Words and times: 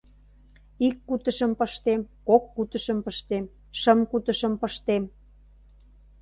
Ик 0.87 0.95
кутышым 1.07 1.51
пыштем, 1.59 2.01
кок 2.27 2.43
кутышым 2.55 2.99
пыштем, 3.05 3.45
шым 3.79 3.99
кутышым 4.11 4.53
пыштем... 4.61 5.03